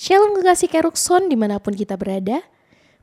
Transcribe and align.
Shalom 0.00 0.32
kekasih 0.32 0.72
Kerukson 0.72 1.28
di 1.28 1.36
mana 1.36 1.60
pun 1.60 1.76
kita 1.76 1.92
berada 2.00 2.40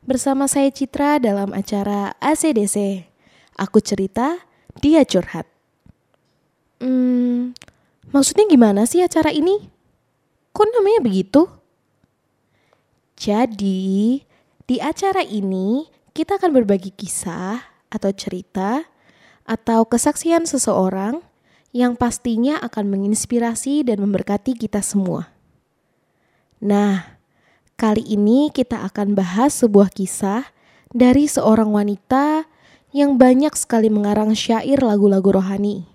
Bersama 0.01 0.49
saya 0.49 0.73
Citra 0.73 1.21
dalam 1.21 1.53
acara 1.53 2.17
ACDC 2.17 3.05
Aku 3.53 3.77
cerita, 3.85 4.41
dia 4.81 5.05
curhat 5.05 5.45
Hmm, 6.81 7.53
maksudnya 8.09 8.49
gimana 8.49 8.89
sih 8.89 9.05
acara 9.05 9.29
ini? 9.29 9.69
Kok 10.57 10.73
namanya 10.73 11.05
begitu? 11.05 11.45
Jadi, 13.13 14.21
di 14.65 14.77
acara 14.81 15.21
ini 15.21 15.85
kita 16.17 16.41
akan 16.41 16.49
berbagi 16.49 16.89
kisah 16.97 17.61
atau 17.93 18.09
cerita 18.09 18.89
atau 19.45 19.85
kesaksian 19.85 20.49
seseorang 20.49 21.21
yang 21.77 21.93
pastinya 21.93 22.57
akan 22.65 22.89
menginspirasi 22.89 23.85
dan 23.85 24.01
memberkati 24.01 24.57
kita 24.57 24.81
semua. 24.81 25.36
Nah, 26.57 27.19
kali 27.77 28.01
ini 28.01 28.49
kita 28.49 28.81
akan 28.87 29.13
bahas 29.13 29.61
sebuah 29.61 29.93
kisah 29.93 30.49
dari 30.89 31.29
seorang 31.29 31.69
wanita 31.69 32.49
yang 32.95 33.19
banyak 33.19 33.53
sekali 33.53 33.93
mengarang 33.93 34.33
syair 34.33 34.81
lagu-lagu 34.81 35.37
rohani. 35.37 35.85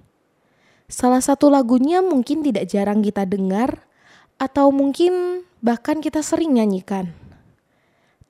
Salah 0.87 1.25
satu 1.25 1.49
lagunya 1.49 2.05
mungkin 2.05 2.45
tidak 2.45 2.69
jarang 2.69 3.01
kita 3.01 3.25
dengar, 3.25 3.89
atau 4.43 4.75
mungkin 4.75 5.43
bahkan 5.63 5.99
kita 6.03 6.19
sering 6.23 6.59
nyanyikan. 6.59 7.15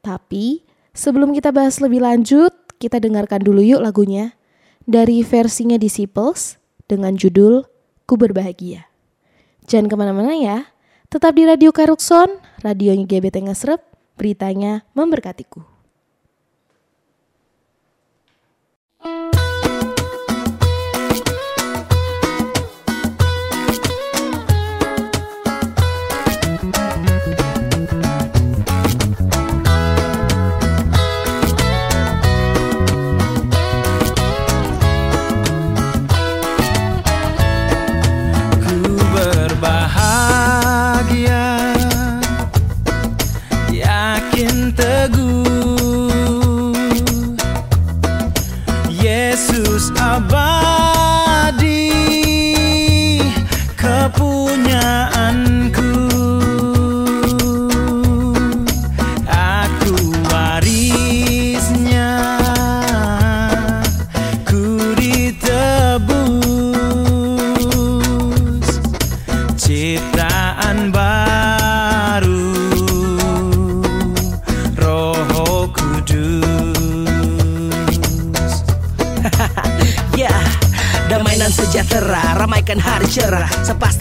Tapi 0.04 0.60
sebelum 0.92 1.32
kita 1.32 1.52
bahas 1.52 1.80
lebih 1.80 2.04
lanjut, 2.04 2.52
kita 2.76 3.00
dengarkan 3.00 3.40
dulu 3.40 3.64
yuk 3.64 3.80
lagunya 3.80 4.36
dari 4.84 5.22
versinya 5.22 5.78
Disciples 5.78 6.58
dengan 6.84 7.14
judul 7.16 7.64
Ku 8.04 8.18
Berbahagia. 8.18 8.88
Jangan 9.64 9.86
ke 9.86 9.94
mana-mana 9.94 10.34
ya, 10.34 10.71
tetap 11.12 11.36
di 11.36 11.44
Radio 11.44 11.76
Karukson, 11.76 12.40
radionya 12.64 13.04
GBT 13.04 13.44
Ngesrep, 13.44 13.84
beritanya 14.16 14.88
memberkatiku. 14.96 15.71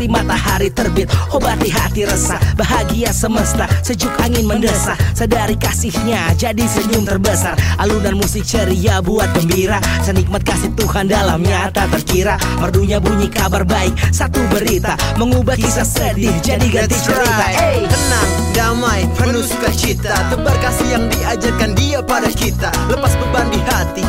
Sepasti 0.01 0.17
matahari 0.17 0.69
terbit. 0.73 1.05
Obati 1.29 1.69
hati 1.69 2.09
resah 2.09 2.41
Bahagia 2.57 3.13
semesta. 3.13 3.69
Sejuk 3.85 4.09
angin 4.17 4.49
mendesah 4.49 4.97
Sadari 5.13 5.53
kasihnya 5.53 6.33
Jadi 6.33 6.65
senyum 6.65 7.05
terbesar. 7.05 7.53
Alunan 7.77 8.17
musik 8.17 8.41
ceria 8.41 8.97
Buat 9.05 9.29
gembira 9.37 9.77
Senikmat 10.01 10.41
kasih 10.41 10.73
Tuhan 10.73 11.05
dalamnya 11.05 11.69
Tak 11.69 11.93
terkira. 11.93 12.41
Merdunya 12.57 12.97
bunyi 12.97 13.29
kabar 13.29 13.61
baik 13.61 13.93
Satu 14.09 14.41
berita 14.49 14.97
Mengubah 15.21 15.53
kisah 15.53 15.85
sedih 15.85 16.33
Jadi 16.41 16.65
ganti 16.73 16.97
cerita. 16.97 17.45
hey. 17.53 17.85
Tenang, 17.85 18.29
damai, 18.57 19.01
penuh 19.19 19.43
sukacita. 19.43 20.15
Tebar 20.31 20.55
kasih 20.63 20.87
yang 20.95 21.05
diajarkan 21.11 21.71
dia 21.75 21.99
pada 22.03 22.29
kita. 22.31 22.71
Lepas 22.87 23.13
beban 23.19 23.47
di 23.51 23.59
hati, 23.67 24.00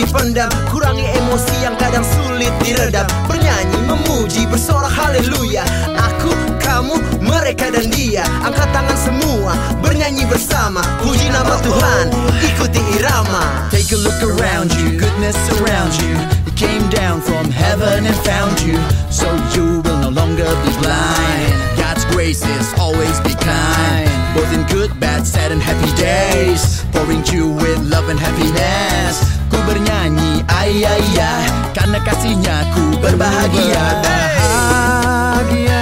dipendam 0.00 0.48
Kurangi 0.72 1.04
emosi 1.04 1.56
yang 1.60 1.76
kadang 1.76 2.04
sulit 2.04 2.52
diredam 2.64 3.04
Bernyanyi, 3.28 3.78
memuji, 3.84 4.48
bersorak 4.48 4.88
haleluya 4.88 5.64
Aku, 6.08 6.32
kamu, 6.64 6.96
mereka 7.20 7.68
dan 7.68 7.86
dia 7.92 8.24
Angkat 8.40 8.68
tangan 8.72 8.96
semua, 8.96 9.52
bernyanyi 9.84 10.24
bersama 10.24 10.80
Puji 11.04 11.28
nama 11.28 11.60
Tuhan, 11.60 12.08
ikuti 12.40 12.80
irama 12.96 13.68
Take 13.68 13.92
a 13.92 14.00
look 14.00 14.20
around 14.24 14.72
you, 14.80 14.98
goodness 14.98 15.34
surrounds 15.50 15.98
you. 15.98 16.14
He 16.46 16.52
came 16.54 16.86
down 16.90 17.20
from 17.20 17.50
heaven 17.50 18.06
and 18.06 18.16
found 18.22 18.60
you, 18.62 18.78
so 19.10 19.26
you 19.54 19.82
will 19.82 19.98
no 19.98 20.10
longer 20.10 20.46
be 20.62 20.70
blind. 20.78 21.50
God's 21.74 22.04
grace 22.14 22.42
is 22.46 22.68
always 22.78 23.18
be 23.26 23.34
kind, 23.34 24.06
both 24.34 24.52
in 24.54 24.62
good, 24.70 24.94
bad, 25.00 25.26
sad, 25.26 25.50
and 25.50 25.62
happy 25.62 25.90
days. 25.96 26.84
Pouring 26.92 27.24
you 27.34 27.50
with 27.50 27.82
love 27.90 28.08
and 28.08 28.18
happiness. 28.20 29.39
Ku 29.50 29.58
bernyanyi, 29.66 30.46
ay 30.46 30.86
ay 30.86 31.04
ay, 31.18 31.50
karena 31.74 31.98
kasihnya 32.06 32.56
ku 32.72 32.82
berbahagia. 33.02 33.84
Bahagia, 34.06 35.79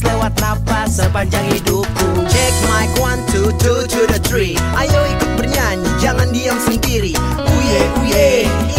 Berhembus 0.00 0.08
lewat 0.08 0.32
napas 0.40 0.88
sepanjang 0.96 1.44
hidupku. 1.52 2.24
Check 2.28 2.54
mic 2.72 2.90
one 3.00 3.20
two 3.28 3.52
two 3.60 3.84
to 3.84 4.00
the 4.08 4.20
three. 4.24 4.56
Ayo 4.76 5.04
ikut 5.12 5.30
bernyanyi 5.36 5.88
jangan 6.00 6.28
diam 6.32 6.56
sendiri. 6.60 7.12
Uye 7.36 7.80
uye 8.04 8.28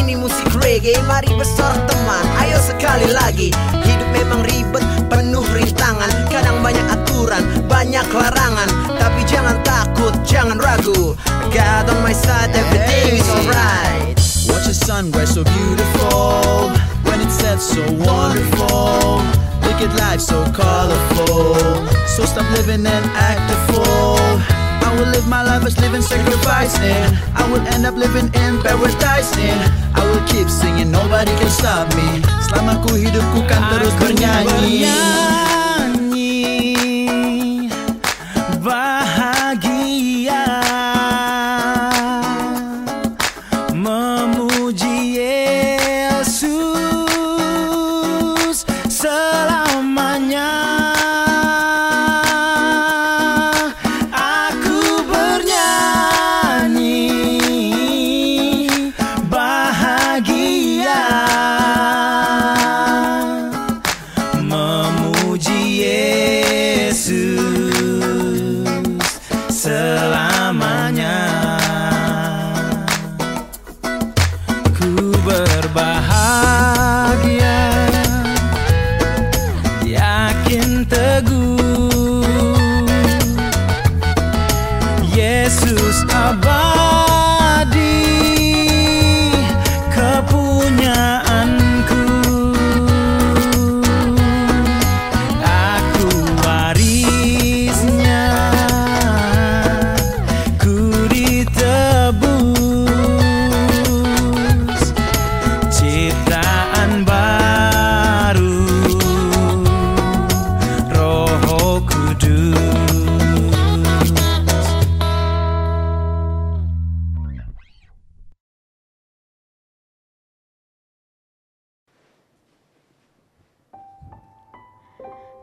ini 0.01 0.17
musik 0.17 0.49
reggae 0.61 0.97
Mari 1.05 1.29
bersorak 1.37 1.85
teman. 1.85 2.25
Ayo 2.41 2.57
sekali 2.61 3.09
lagi 3.13 3.53
Hidup 3.85 4.09
memang 4.13 4.41
ribet 4.49 4.83
penuh 5.09 5.45
rintangan. 5.53 6.09
Kadang 6.29 6.61
banyak 6.65 6.85
aturan 6.89 7.43
banyak 7.69 8.07
larangan. 8.09 8.69
Tapi 8.97 9.21
jangan 9.29 9.57
takut 9.61 10.13
jangan 10.25 10.57
ragu. 10.57 11.13
God 11.51 11.85
on 11.91 11.99
my 12.01 12.15
side 12.15 12.49
everything 12.55 13.21
is 13.21 13.29
alright. 13.29 14.17
Watch 14.49 14.65
the 14.65 14.73
sunrise 14.73 15.37
so 15.37 15.45
beautiful. 15.45 16.71
When 17.05 17.19
it 17.21 17.29
sets 17.29 17.75
so 17.75 17.83
wonderful 17.99 19.50
Life 19.81 20.21
so 20.21 20.43
colorful. 20.53 21.57
So 22.05 22.23
stop 22.25 22.45
living 22.51 22.85
and 22.85 23.05
act 23.17 23.41
a 23.49 23.57
fool. 23.73 24.17
I 24.85 24.93
will 24.95 25.09
live 25.09 25.27
my 25.27 25.41
life 25.41 25.65
as 25.65 25.77
living 25.79 26.03
sacrificing. 26.03 27.01
I 27.35 27.49
will 27.51 27.65
end 27.73 27.85
up 27.85 27.95
living 27.95 28.29
in 28.33 28.61
paradising. 28.61 29.57
I 29.95 30.01
will 30.05 30.21
keep 30.27 30.47
singing 30.49 30.91
nobody 30.91 31.31
can 31.37 31.49
stop 31.49 31.89
me. 31.97 32.21
Selama 32.45 32.77
ku 32.85 32.93
hidup 32.93 33.25
ku 33.33 33.41
kan 33.49 33.61
terus 33.73 33.93
bernyanyi 33.97 34.85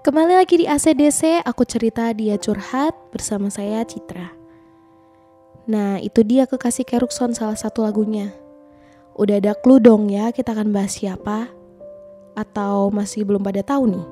Kembali 0.09 0.41
lagi 0.41 0.65
di 0.65 0.65
ACDC, 0.65 1.45
aku 1.45 1.69
cerita 1.69 2.09
dia 2.17 2.41
curhat 2.41 2.97
bersama 3.13 3.53
saya 3.53 3.85
Citra. 3.85 4.33
Nah, 5.69 6.01
itu 6.01 6.25
dia 6.25 6.49
kekasih 6.49 6.89
Kerukson 6.89 7.37
salah 7.37 7.61
satu 7.61 7.85
lagunya. 7.85 8.33
Udah 9.21 9.37
ada 9.37 9.53
clue 9.53 9.77
dong 9.77 10.09
ya 10.09 10.33
kita 10.33 10.57
akan 10.57 10.73
bahas 10.73 10.97
siapa? 10.97 11.53
Atau 12.33 12.89
masih 12.89 13.29
belum 13.29 13.45
pada 13.45 13.61
tahu 13.61 14.01
nih? 14.01 14.07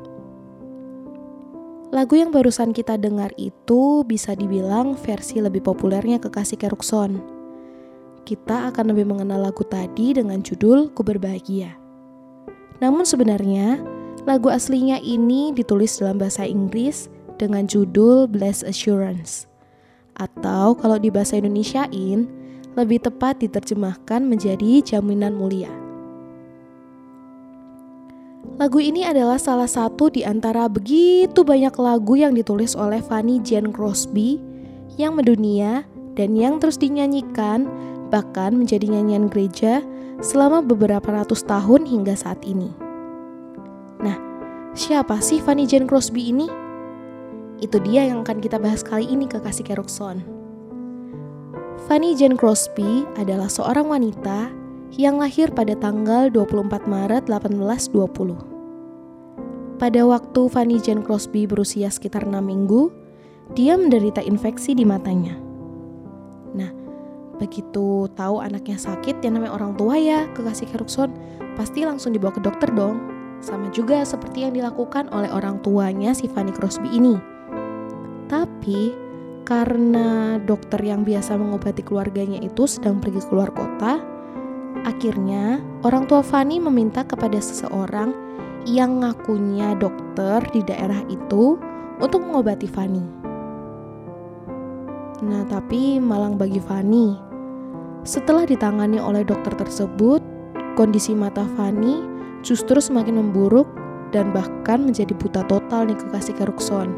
Lagu 1.96 2.12
yang 2.12 2.28
barusan 2.28 2.76
kita 2.76 3.00
dengar 3.00 3.32
itu 3.40 4.04
bisa 4.04 4.37
dibilang 4.37 5.00
versi 5.00 5.40
lebih 5.40 5.64
populernya 5.64 6.20
kekasih 6.20 6.60
Kerukson. 6.60 7.25
Kita 8.28 8.69
akan 8.69 8.92
lebih 8.92 9.08
mengenal 9.08 9.49
lagu 9.49 9.64
tadi 9.64 10.12
dengan 10.12 10.44
judul 10.44 10.92
Ku 10.92 11.00
Berbahagia. 11.00 11.72
Namun 12.84 13.08
sebenarnya, 13.08 13.95
lagu 14.26 14.50
aslinya 14.50 14.99
ini 14.99 15.55
ditulis 15.55 16.02
dalam 16.02 16.19
bahasa 16.19 16.43
Inggris 16.43 17.06
dengan 17.38 17.64
judul 17.70 18.26
Blessed 18.26 18.67
Assurance. 18.67 19.46
Atau 20.19 20.75
kalau 20.75 20.99
di 20.99 21.14
bahasa 21.14 21.38
Indonesiain, 21.38 22.26
lebih 22.75 23.06
tepat 23.06 23.38
diterjemahkan 23.40 24.26
menjadi 24.26 24.82
jaminan 24.82 25.38
mulia. 25.38 25.70
Lagu 28.56 28.81
ini 28.81 29.05
adalah 29.05 29.37
salah 29.37 29.69
satu 29.69 30.08
di 30.08 30.25
antara 30.25 30.67
begitu 30.67 31.44
banyak 31.44 31.76
lagu 31.76 32.17
yang 32.17 32.32
ditulis 32.32 32.73
oleh 32.73 33.05
Fanny 33.05 33.38
Jane 33.44 33.69
Crosby 33.69 34.40
yang 34.96 35.14
mendunia 35.14 35.84
dan 36.17 36.32
yang 36.32 36.56
terus 36.56 36.81
dinyanyikan 36.81 37.69
bahkan 38.08 38.56
menjadi 38.56 38.88
nyanyian 38.88 39.28
gereja 39.28 39.84
selama 40.25 40.64
beberapa 40.64 41.05
ratus 41.12 41.44
tahun 41.44 41.84
hingga 41.84 42.17
saat 42.17 42.40
ini. 42.49 42.86
Siapa 44.76 45.25
sih 45.25 45.40
Fanny 45.40 45.64
Jane 45.64 45.88
Crosby 45.88 46.37
ini? 46.37 46.52
Itu 47.64 47.81
dia 47.81 48.12
yang 48.12 48.20
akan 48.20 48.44
kita 48.44 48.61
bahas 48.61 48.84
kali 48.84 49.08
ini 49.08 49.25
ke 49.25 49.40
Kasih 49.40 49.64
Kerokson. 49.64 50.20
Fanny 51.88 52.12
Jane 52.12 52.37
Crosby 52.37 53.08
adalah 53.17 53.49
seorang 53.49 53.88
wanita 53.88 54.52
yang 55.00 55.17
lahir 55.17 55.49
pada 55.56 55.73
tanggal 55.81 56.28
24 56.28 56.93
Maret 56.93 57.25
1820. 57.25 59.81
Pada 59.81 60.05
waktu 60.05 60.43
Fanny 60.52 60.76
Jane 60.76 61.00
Crosby 61.00 61.49
berusia 61.49 61.88
sekitar 61.88 62.28
6 62.28 62.37
minggu, 62.44 62.93
dia 63.56 63.81
menderita 63.81 64.20
infeksi 64.20 64.76
di 64.76 64.84
matanya. 64.84 65.40
Nah, 66.52 66.69
begitu 67.40 68.12
tahu 68.12 68.44
anaknya 68.44 68.76
sakit 68.76 69.25
yang 69.25 69.40
namanya 69.40 69.56
orang 69.56 69.73
tua 69.81 69.96
ya, 69.96 70.28
kekasih 70.37 70.69
Kerukson, 70.69 71.17
pasti 71.56 71.88
langsung 71.88 72.12
dibawa 72.12 72.37
ke 72.37 72.44
dokter 72.44 72.69
dong. 72.76 73.15
Sama 73.41 73.71
juga 73.71 74.03
seperti 74.03 74.47
yang 74.49 74.56
dilakukan 74.56 75.12
oleh 75.12 75.31
orang 75.31 75.61
tuanya 75.62 76.12
si 76.12 76.27
Fanny 76.27 76.50
Crosby 76.50 76.88
ini. 76.91 77.15
Tapi, 78.27 78.91
karena 79.47 80.41
dokter 80.43 80.83
yang 80.83 81.06
biasa 81.06 81.38
mengobati 81.38 81.85
keluarganya 81.87 82.43
itu 82.43 82.67
sedang 82.67 82.99
pergi 82.99 83.23
keluar 83.31 83.55
kota, 83.55 84.03
Akhirnya, 84.87 85.59
orang 85.83 86.05
tua 86.05 86.21
Fanny 86.21 86.62
meminta 86.62 87.00
kepada 87.03 87.43
seseorang 87.43 88.15
yang 88.69 89.03
ngakunya 89.03 89.75
dokter 89.79 90.38
di 90.55 90.62
daerah 90.62 91.03
itu 91.11 91.56
untuk 91.99 92.23
mengobati 92.23 92.71
Fanny. 92.71 93.03
Nah, 95.27 95.43
tapi 95.49 95.97
malang 95.99 96.38
bagi 96.38 96.62
Fanny. 96.62 97.19
Setelah 98.06 98.44
ditangani 98.47 99.03
oleh 99.03 99.27
dokter 99.27 99.59
tersebut, 99.59 100.21
kondisi 100.79 101.17
mata 101.19 101.43
Fanny 101.59 101.99
justru 102.46 102.78
semakin 102.78 103.19
memburuk 103.19 103.66
dan 104.14 104.31
bahkan 104.31 104.87
menjadi 104.87 105.10
buta 105.19 105.43
total 105.50 105.90
nih 105.90 105.98
kekasih 105.98 106.38
Kerukson. 106.38 106.94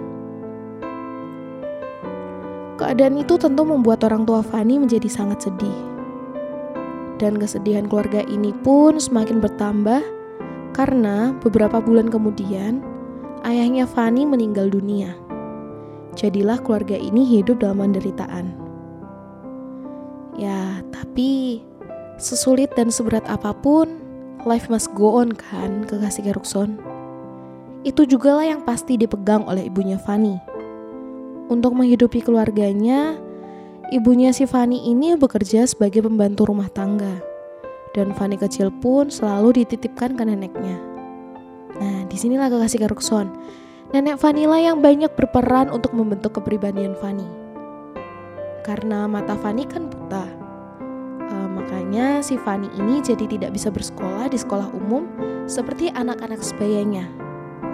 Keadaan 2.76 3.16
itu 3.16 3.40
tentu 3.40 3.64
membuat 3.64 4.04
orang 4.04 4.28
tua 4.28 4.44
Fanny 4.44 4.76
menjadi 4.76 5.08
sangat 5.08 5.49
sedih 5.49 5.99
dan 7.18 7.37
kesedihan 7.37 7.90
keluarga 7.90 8.23
ini 8.30 8.54
pun 8.62 8.96
semakin 8.96 9.42
bertambah 9.42 10.00
karena 10.73 11.34
beberapa 11.42 11.82
bulan 11.82 12.06
kemudian 12.06 12.80
ayahnya 13.42 13.84
Fanny 13.84 14.23
meninggal 14.23 14.70
dunia. 14.70 15.18
Jadilah 16.14 16.58
keluarga 16.62 16.94
ini 16.94 17.26
hidup 17.26 17.62
dalam 17.62 17.82
penderitaan. 17.82 18.54
Ya, 20.38 20.82
tapi 20.94 21.62
sesulit 22.18 22.70
dan 22.78 22.94
seberat 22.94 23.26
apa 23.26 23.50
pun, 23.54 23.99
life 24.47 24.71
must 24.71 24.92
go 24.95 25.18
on 25.18 25.35
kan, 25.35 25.87
kekasih 25.88 26.30
Gerukson. 26.30 26.78
Itu 27.83 28.04
juga 28.04 28.38
lah 28.38 28.47
yang 28.47 28.62
pasti 28.62 28.99
dipegang 28.99 29.47
oleh 29.47 29.66
ibunya 29.66 29.97
Fanny. 29.97 30.37
Untuk 31.49 31.73
menghidupi 31.73 32.21
keluarganya, 32.21 33.16
Ibunya 33.88 34.37
si 34.37 34.45
Fani 34.45 34.85
ini 34.85 35.16
bekerja 35.16 35.64
sebagai 35.64 36.04
pembantu 36.04 36.52
rumah 36.52 36.68
tangga. 36.68 37.25
Dan 37.97 38.12
Fani 38.12 38.37
kecil 38.37 38.68
pun 38.68 39.09
selalu 39.09 39.64
dititipkan 39.64 40.12
ke 40.12 40.28
neneknya. 40.28 40.76
Nah, 41.80 42.04
di 42.04 42.12
sinilah 42.21 42.52
kekasih 42.52 42.85
Karukson. 42.85 43.33
Nenek 43.97 44.21
Vanilla 44.21 44.61
yang 44.61 44.85
banyak 44.85 45.09
berperan 45.16 45.73
untuk 45.73 45.97
membentuk 45.97 46.37
kepribadian 46.37 46.92
Fani. 47.00 47.25
Karena 48.61 49.09
mata 49.09 49.40
Fani 49.40 49.64
kan 49.64 49.88
buta. 49.88 50.28
Makanya 51.88 52.21
si 52.21 52.37
Fani 52.37 52.68
ini 52.76 53.00
jadi 53.00 53.25
tidak 53.25 53.57
bisa 53.57 53.73
bersekolah 53.73 54.28
di 54.28 54.37
sekolah 54.37 54.68
umum 54.76 55.09
seperti 55.49 55.88
anak-anak 55.88 56.45
sebayanya. 56.45 57.09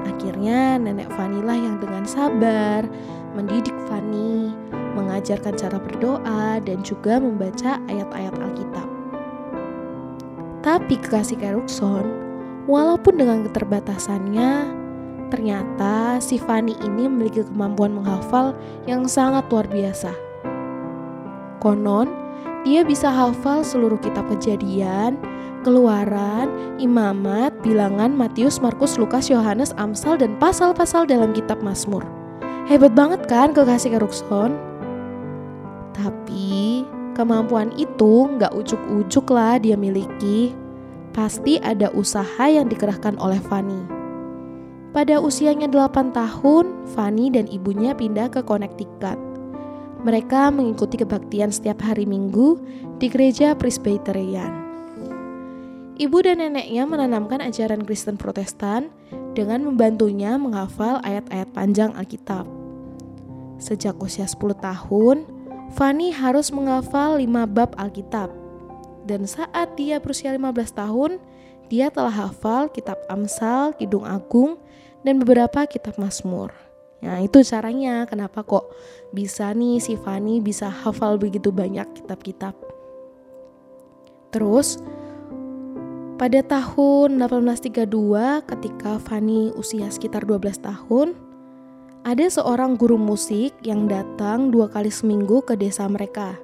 Akhirnya 0.07 0.79
nenek 0.79 1.11
Vanilla 1.19 1.59
yang 1.59 1.83
dengan 1.83 2.07
sabar 2.07 2.87
mendidik 3.35 3.75
Fani, 3.91 4.55
mengajarkan 4.71 5.59
cara 5.59 5.83
berdoa, 5.83 6.63
dan 6.63 6.79
juga 6.87 7.19
membaca 7.19 7.83
ayat-ayat 7.91 8.39
Alkitab. 8.39 8.87
Tapi 10.63 10.95
kekasih 10.95 11.43
Kerukson, 11.43 12.07
walaupun 12.71 13.19
dengan 13.19 13.43
keterbatasannya, 13.51 14.51
ternyata 15.35 16.23
si 16.23 16.39
Fanny 16.39 16.79
ini 16.87 17.11
memiliki 17.11 17.43
kemampuan 17.43 17.99
menghafal 17.99 18.55
yang 18.87 19.11
sangat 19.11 19.43
luar 19.51 19.67
biasa. 19.67 20.15
Konon, 21.59 22.24
dia 22.65 22.81
bisa 22.81 23.13
hafal 23.13 23.61
seluruh 23.61 24.01
kitab 24.01 24.25
kejadian, 24.33 25.21
keluaran, 25.63 26.49
imamat, 26.81 27.53
bilangan, 27.61 28.17
Matius, 28.17 28.59
Markus, 28.65 28.97
Lukas, 28.97 29.29
Yohanes, 29.29 29.77
Amsal, 29.77 30.17
dan 30.17 30.37
pasal-pasal 30.41 31.05
dalam 31.05 31.37
kitab 31.37 31.61
Mazmur. 31.61 32.03
Hebat 32.65 32.97
banget 32.97 33.29
kan 33.29 33.53
kekasih 33.53 34.01
Kerukson? 34.01 34.57
Tapi 35.93 36.89
kemampuan 37.13 37.69
itu 37.77 38.33
nggak 38.41 38.57
ujuk-ujuk 38.57 39.29
lah 39.29 39.61
dia 39.61 39.77
miliki. 39.77 40.57
Pasti 41.13 41.61
ada 41.61 41.93
usaha 41.93 42.49
yang 42.49 42.67
dikerahkan 42.67 43.21
oleh 43.21 43.39
Fanny. 43.45 43.85
Pada 44.97 45.21
usianya 45.21 45.69
8 45.69 46.17
tahun, 46.17 46.89
Fanny 46.97 47.29
dan 47.29 47.45
ibunya 47.51 47.93
pindah 47.93 48.33
ke 48.33 48.41
Connecticut. 48.43 49.34
Mereka 50.05 50.53
mengikuti 50.53 51.01
kebaktian 51.01 51.49
setiap 51.49 51.81
hari 51.81 52.05
Minggu 52.05 52.61
di 53.01 53.09
gereja 53.09 53.57
Presbyterian. 53.57 54.53
Ibu 55.97 56.19
dan 56.21 56.45
neneknya 56.45 56.85
menanamkan 56.85 57.41
ajaran 57.41 57.81
Kristen 57.89 58.21
Protestan 58.21 58.93
dengan 59.33 59.65
membantunya 59.65 60.37
menghafal 60.37 61.01
ayat-ayat 61.01 61.49
panjang 61.57 61.97
Alkitab. 61.97 62.45
Sejak 63.57 63.97
usia 63.97 64.29
10 64.29 64.53
tahun, 64.61 65.25
Fanny 65.73 66.13
harus 66.13 66.53
menghafal 66.53 67.17
lima 67.17 67.49
bab 67.49 67.73
Alkitab. 67.81 68.29
Dan 69.09 69.25
saat 69.25 69.73
dia 69.81 70.05
berusia 70.05 70.37
15 70.37 70.85
tahun, 70.85 71.17
dia 71.73 71.89
telah 71.89 72.29
hafal 72.29 72.69
kitab 72.69 73.01
Amsal, 73.09 73.73
Kidung 73.81 74.05
Agung, 74.05 74.61
dan 75.01 75.17
beberapa 75.17 75.65
kitab 75.65 75.97
Mazmur. 75.97 76.53
Nah 77.05 77.21
itu 77.21 77.45
caranya 77.45 78.09
kenapa 78.09 78.41
kok 78.41 78.73
bisa 79.13 79.53
nih 79.53 79.77
si 79.77 79.95
Fanny 80.01 80.41
bisa 80.41 80.73
hafal 80.73 81.21
begitu 81.21 81.53
banyak 81.53 81.85
kitab-kitab. 82.01 82.57
Terus 84.33 84.81
pada 86.17 86.41
tahun 86.41 87.21
1832 87.21 87.85
ketika 88.49 88.97
Fanny 88.97 89.53
usia 89.55 89.93
sekitar 89.93 90.25
12 90.25 90.57
tahun, 90.65 91.13
ada 92.05 92.27
seorang 92.27 92.81
guru 92.81 92.97
musik 92.97 93.53
yang 93.65 93.89
datang 93.89 94.53
dua 94.53 94.69
kali 94.69 94.93
seminggu 94.93 95.45
ke 95.45 95.57
desa 95.57 95.89
mereka 95.89 96.37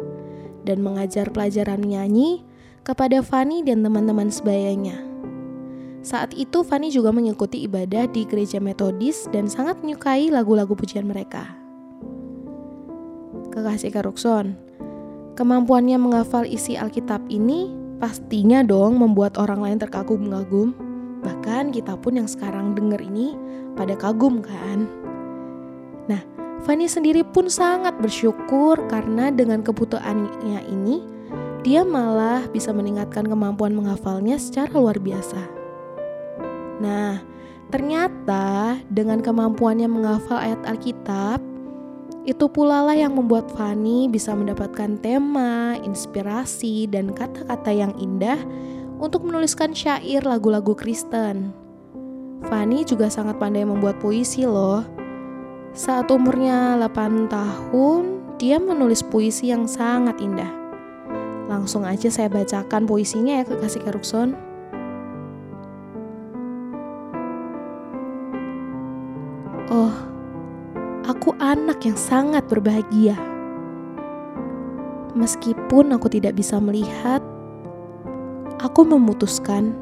dan 0.65 0.85
mengajar 0.85 1.29
pelajaran 1.33 1.81
nyanyi 1.81 2.45
kepada 2.85 3.21
Fanny 3.25 3.65
dan 3.65 3.85
teman-teman 3.85 4.33
sebayanya. 4.33 5.10
Saat 6.01 6.33
itu 6.33 6.65
Fanny 6.65 6.89
juga 6.89 7.13
mengikuti 7.13 7.61
ibadah 7.69 8.09
di 8.09 8.25
gereja 8.25 8.57
metodis 8.57 9.29
dan 9.29 9.53
sangat 9.53 9.85
menyukai 9.85 10.33
lagu-lagu 10.33 10.73
pujian 10.73 11.05
mereka. 11.05 11.45
Kekasih 13.53 13.93
Karukson, 13.93 14.57
kemampuannya 15.37 16.01
menghafal 16.01 16.49
isi 16.49 16.81
Alkitab 16.81 17.29
ini 17.29 17.69
pastinya 18.01 18.65
dong 18.65 18.97
membuat 18.97 19.37
orang 19.37 19.61
lain 19.61 19.79
terkagum-kagum. 19.83 20.73
Bahkan 21.21 21.77
kita 21.77 22.01
pun 22.01 22.17
yang 22.17 22.29
sekarang 22.31 22.73
dengar 22.73 23.05
ini 23.05 23.37
pada 23.77 23.93
kagum 23.93 24.41
kan? 24.41 24.89
Nah, 26.09 26.25
Fanny 26.65 26.89
sendiri 26.89 27.21
pun 27.29 27.53
sangat 27.53 28.01
bersyukur 28.01 28.81
karena 28.89 29.29
dengan 29.29 29.61
kebutuhannya 29.61 30.65
ini, 30.65 31.05
dia 31.61 31.85
malah 31.85 32.49
bisa 32.49 32.73
meningkatkan 32.73 33.29
kemampuan 33.29 33.77
menghafalnya 33.77 34.41
secara 34.41 34.73
luar 34.81 34.97
biasa. 34.97 35.60
Nah, 36.81 37.21
ternyata 37.69 38.81
dengan 38.89 39.21
kemampuannya 39.21 39.87
menghafal 39.87 40.41
ayat 40.41 40.65
Alkitab, 40.65 41.39
itu 42.25 42.49
pula 42.53 42.85
lah 42.85 42.97
yang 42.97 43.17
membuat 43.17 43.49
Fanny 43.53 44.09
bisa 44.09 44.37
mendapatkan 44.37 45.01
tema, 45.01 45.77
inspirasi, 45.81 46.85
dan 46.89 47.13
kata-kata 47.17 47.73
yang 47.73 47.93
indah 47.97 48.37
untuk 49.01 49.25
menuliskan 49.25 49.73
syair 49.73 50.25
lagu-lagu 50.25 50.77
Kristen. 50.77 51.53
Fanny 52.49 52.85
juga 52.85 53.09
sangat 53.13 53.37
pandai 53.37 53.65
membuat 53.65 54.01
puisi 54.01 54.45
loh. 54.45 54.85
Saat 55.73 56.13
umurnya 56.13 56.77
8 56.77 57.29
tahun, 57.29 58.03
dia 58.41 58.57
menulis 58.57 59.05
puisi 59.05 59.53
yang 59.53 59.69
sangat 59.69 60.17
indah. 60.21 60.49
Langsung 61.49 61.85
aja 61.85 62.09
saya 62.09 62.29
bacakan 62.29 62.85
puisinya 62.85 63.41
ya 63.41 63.45
ke 63.45 63.57
Kasih 63.61 63.85
Kerukson. 63.85 64.50
Anak 71.41 71.89
yang 71.89 71.97
sangat 71.97 72.45
berbahagia. 72.53 73.17
Meskipun 75.17 75.97
aku 75.97 76.13
tidak 76.13 76.37
bisa 76.37 76.61
melihat, 76.61 77.25
aku 78.61 78.85
memutuskan 78.85 79.73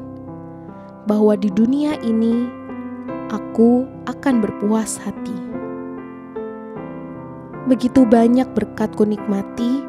bahwa 1.03 1.35
di 1.35 1.51
dunia 1.51 1.99
ini 1.99 2.47
aku 3.27 3.83
akan 4.07 4.39
berpuas 4.39 4.95
hati. 5.03 5.35
Begitu 7.67 8.07
banyak 8.07 8.47
berkat 8.55 8.95
ku 8.95 9.03
nikmati 9.03 9.83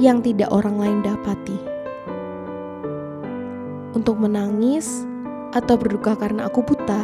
yang 0.00 0.24
tidak 0.24 0.48
orang 0.48 0.80
lain 0.80 0.98
dapati. 1.04 1.60
Untuk 3.92 4.16
menangis 4.16 5.04
atau 5.52 5.76
berduka 5.76 6.16
karena 6.16 6.48
aku 6.48 6.64
buta, 6.64 7.02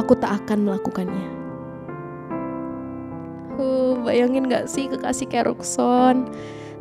aku 0.00 0.16
tak 0.16 0.42
akan 0.42 0.64
melakukannya. 0.64 1.41
Uh, 3.62 3.94
bayangin 4.02 4.50
gak 4.50 4.66
sih 4.66 4.90
kekasih 4.90 5.30
Kerukson? 5.30 6.26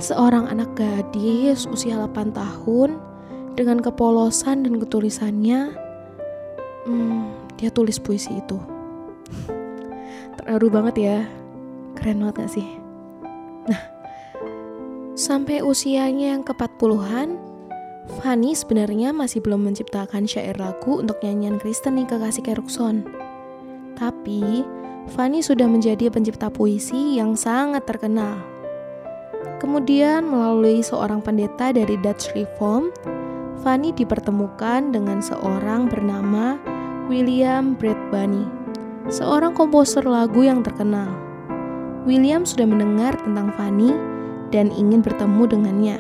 Seorang 0.02 0.50
anak 0.50 0.74
gadis 0.74 1.70
usia 1.70 1.94
8 1.94 2.34
tahun 2.34 2.98
dengan 3.54 3.78
kepolosan 3.86 4.66
dan 4.66 4.82
ketulisannya, 4.82 5.78
hmm, 6.90 7.22
dia 7.62 7.70
tulis 7.70 8.02
puisi 8.02 8.34
itu. 8.34 8.58
Terharu 10.42 10.74
banget 10.74 10.96
ya, 10.98 11.18
keren 11.94 12.26
banget 12.26 12.50
gak 12.50 12.54
sih? 12.58 12.68
Nah, 13.70 13.82
sampai 15.14 15.62
usianya 15.62 16.34
yang 16.34 16.42
ke-40-an, 16.42 17.38
Fanny 18.26 18.58
sebenarnya 18.58 19.14
masih 19.14 19.46
belum 19.46 19.70
menciptakan 19.70 20.26
syair 20.26 20.58
lagu 20.58 20.98
untuk 20.98 21.22
nyanyian 21.22 21.62
Kristen 21.62 22.02
nih 22.02 22.10
kekasih 22.10 22.42
Kerukson. 22.42 23.06
Tapi, 23.94 24.66
Fanny 25.10 25.42
sudah 25.42 25.66
menjadi 25.66 26.14
pencipta 26.14 26.54
puisi 26.54 27.18
yang 27.18 27.34
sangat 27.34 27.90
terkenal. 27.90 28.38
Kemudian 29.58 30.30
melalui 30.30 30.86
seorang 30.86 31.22
pendeta 31.26 31.74
dari 31.74 31.98
Dutch 31.98 32.30
Reform, 32.38 32.94
Fanny 33.62 33.94
dipertemukan 33.94 34.94
dengan 34.94 35.22
seorang 35.22 35.90
bernama 35.90 36.58
William 37.10 37.74
Bradbury, 37.78 38.46
seorang 39.10 39.58
komposer 39.58 40.06
lagu 40.06 40.46
yang 40.46 40.62
terkenal. 40.62 41.10
William 42.10 42.42
sudah 42.42 42.66
mendengar 42.66 43.14
tentang 43.22 43.54
Fanny 43.54 43.94
dan 44.50 44.74
ingin 44.74 45.06
bertemu 45.06 45.46
dengannya. 45.46 45.98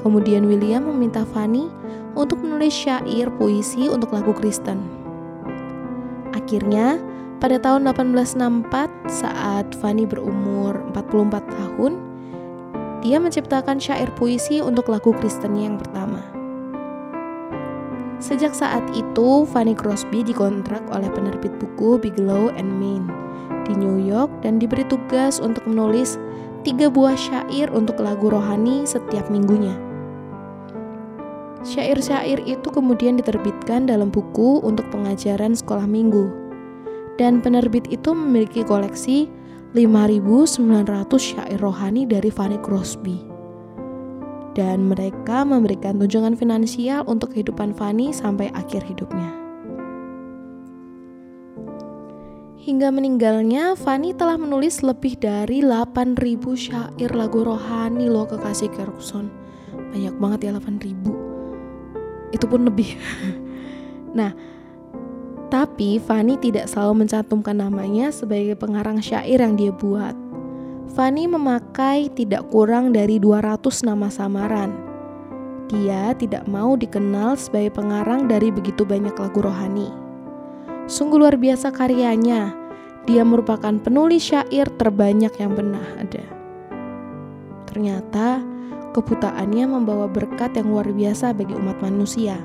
Kemudian 0.00 0.44
William 0.44 0.84
meminta 0.84 1.24
Fanny 1.24 1.72
untuk 2.12 2.40
menulis 2.44 2.76
syair 2.76 3.32
puisi 3.40 3.88
untuk 3.88 4.12
lagu 4.12 4.36
Kristen. 4.36 4.84
Akhirnya, 6.36 7.00
pada 7.38 7.54
tahun 7.62 7.86
1864 7.94 9.06
saat 9.06 9.66
Fanny 9.78 10.10
berumur 10.10 10.74
44 10.90 11.38
tahun, 11.46 11.92
dia 12.98 13.22
menciptakan 13.22 13.78
syair 13.78 14.10
puisi 14.18 14.58
untuk 14.58 14.90
lagu 14.90 15.14
Kristennya 15.14 15.70
yang 15.70 15.78
pertama. 15.78 16.18
Sejak 18.18 18.50
saat 18.50 18.82
itu, 18.90 19.46
Fanny 19.46 19.78
Crosby 19.78 20.26
dikontrak 20.26 20.82
oleh 20.90 21.06
penerbit 21.14 21.54
buku 21.62 22.02
Bigelow 22.02 22.50
and 22.58 22.74
Main 22.74 23.06
di 23.70 23.78
New 23.78 24.02
York 24.02 24.42
dan 24.42 24.58
diberi 24.58 24.82
tugas 24.90 25.38
untuk 25.38 25.62
menulis 25.70 26.18
tiga 26.66 26.90
buah 26.90 27.14
syair 27.14 27.70
untuk 27.70 28.02
lagu 28.02 28.34
rohani 28.34 28.82
setiap 28.82 29.30
minggunya. 29.30 29.78
Syair-syair 31.62 32.42
itu 32.42 32.66
kemudian 32.66 33.14
diterbitkan 33.14 33.86
dalam 33.86 34.10
buku 34.10 34.58
untuk 34.66 34.90
pengajaran 34.90 35.54
sekolah 35.54 35.86
minggu. 35.86 36.47
Dan 37.18 37.42
penerbit 37.42 37.90
itu 37.90 38.14
memiliki 38.14 38.62
koleksi 38.62 39.26
5.900 39.74 41.10
syair 41.18 41.58
rohani 41.58 42.06
dari 42.06 42.30
Fanny 42.30 42.56
Crosby. 42.62 43.26
Dan 44.54 44.88
mereka 44.88 45.42
memberikan 45.42 45.98
tunjangan 45.98 46.38
finansial 46.38 47.02
untuk 47.10 47.34
kehidupan 47.34 47.74
Fanny 47.74 48.14
sampai 48.14 48.48
akhir 48.54 48.86
hidupnya. 48.86 49.48
Hingga 52.68 52.92
meninggalnya, 52.92 53.78
Fanny 53.80 54.12
telah 54.12 54.36
menulis 54.36 54.84
lebih 54.84 55.16
dari 55.16 55.64
8.000 55.64 56.18
syair 56.52 57.10
lagu 57.16 57.40
rohani 57.40 58.12
loh 58.12 58.28
kekasih 58.28 58.68
Kerkson. 58.76 59.32
Banyak 59.72 60.14
banget 60.20 60.40
ya 60.46 60.50
8.000. 60.52 61.00
Itu 62.28 62.44
pun 62.44 62.68
lebih. 62.68 62.92
nah, 64.18 64.36
tapi 65.48 65.96
Fanny 65.96 66.36
tidak 66.36 66.68
selalu 66.68 67.04
mencantumkan 67.04 67.56
namanya 67.56 68.12
sebagai 68.12 68.52
pengarang 68.56 69.00
syair 69.00 69.40
yang 69.40 69.56
dia 69.56 69.72
buat. 69.72 70.12
Fanny 70.92 71.24
memakai 71.24 72.12
tidak 72.12 72.48
kurang 72.52 72.92
dari 72.92 73.16
200 73.16 73.60
nama 73.84 74.12
samaran. 74.12 74.72
Dia 75.68 76.16
tidak 76.16 76.48
mau 76.48 76.76
dikenal 76.76 77.36
sebagai 77.36 77.76
pengarang 77.76 78.24
dari 78.24 78.48
begitu 78.48 78.88
banyak 78.88 79.12
lagu 79.16 79.40
rohani. 79.44 79.88
Sungguh 80.88 81.20
luar 81.20 81.36
biasa 81.36 81.72
karyanya. 81.72 82.56
Dia 83.04 83.24
merupakan 83.24 83.76
penulis 83.80 84.24
syair 84.24 84.68
terbanyak 84.80 85.32
yang 85.36 85.52
pernah 85.56 85.84
ada. 85.96 86.24
Ternyata, 87.68 88.40
kebutaannya 88.96 89.64
membawa 89.68 90.08
berkat 90.08 90.56
yang 90.56 90.72
luar 90.72 90.88
biasa 90.88 91.36
bagi 91.36 91.52
umat 91.56 91.80
manusia. 91.84 92.36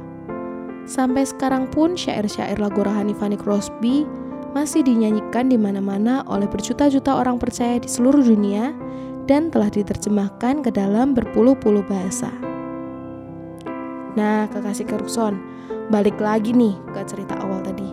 Sampai 0.84 1.24
sekarang 1.24 1.72
pun 1.72 1.96
syair-syair 1.96 2.60
lagu 2.60 2.84
rohani 2.84 3.16
Fanny 3.16 3.40
Crosby 3.40 4.04
masih 4.52 4.86
dinyanyikan 4.86 5.50
di 5.50 5.58
mana-mana 5.58 6.22
oleh 6.30 6.46
berjuta-juta 6.46 7.18
orang 7.18 7.40
percaya 7.42 7.80
di 7.82 7.90
seluruh 7.90 8.22
dunia 8.22 8.76
dan 9.26 9.48
telah 9.48 9.72
diterjemahkan 9.72 10.62
ke 10.62 10.70
dalam 10.70 11.16
berpuluh-puluh 11.16 11.82
bahasa. 11.88 12.30
Nah, 14.14 14.46
kekasih 14.52 14.86
Kerukson, 14.86 15.42
balik 15.90 16.20
lagi 16.22 16.54
nih 16.54 16.78
ke 16.94 17.02
cerita 17.08 17.34
awal 17.42 17.66
tadi. 17.66 17.88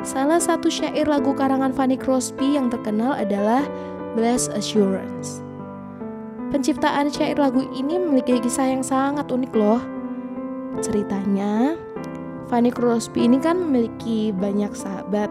Salah 0.00 0.40
satu 0.40 0.72
syair 0.72 1.04
lagu 1.04 1.36
karangan 1.36 1.76
Fanny 1.76 2.00
Crosby 2.00 2.56
yang 2.56 2.72
terkenal 2.72 3.12
adalah 3.12 3.66
Blessed 4.16 4.56
Assurance. 4.56 5.44
Penciptaan 6.48 7.12
syair 7.12 7.36
lagu 7.36 7.60
ini 7.76 8.00
memiliki 8.00 8.40
kisah 8.40 8.72
yang 8.72 8.80
sangat 8.80 9.28
unik 9.28 9.52
loh. 9.52 9.84
Ceritanya, 10.80 11.76
Fanny 12.50 12.74
Crosby 12.74 13.30
ini 13.30 13.38
kan 13.38 13.62
memiliki 13.62 14.34
banyak 14.34 14.74
sahabat. 14.74 15.30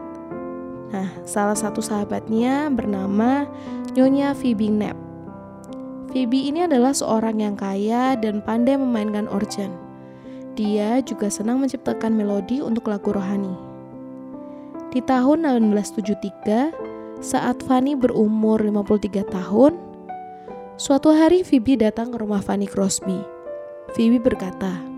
Nah, 0.96 1.12
salah 1.28 1.54
satu 1.54 1.84
sahabatnya 1.84 2.72
bernama 2.72 3.44
Nyonya 3.92 4.32
Phoebe 4.32 4.72
Knapp. 4.72 4.96
Phoebe 6.16 6.48
ini 6.48 6.66
adalah 6.66 6.96
seorang 6.96 7.44
yang 7.44 7.60
kaya 7.60 8.16
dan 8.16 8.40
pandai 8.42 8.80
memainkan 8.80 9.28
organ. 9.28 9.70
Dia 10.56 11.04
juga 11.04 11.30
senang 11.30 11.60
menciptakan 11.62 12.16
melodi 12.16 12.64
untuk 12.64 12.90
lagu 12.90 13.14
rohani. 13.14 13.54
Di 14.90 15.04
tahun 15.06 15.46
1873, 15.46 16.74
saat 17.22 17.62
Fanny 17.68 17.94
berumur 17.94 18.58
53 18.64 19.28
tahun, 19.30 19.78
suatu 20.82 21.14
hari 21.14 21.46
Phoebe 21.46 21.78
datang 21.78 22.10
ke 22.10 22.18
rumah 22.18 22.42
Fanny 22.42 22.66
Crosby. 22.66 23.22
Phoebe 23.94 24.18
berkata, 24.18 24.89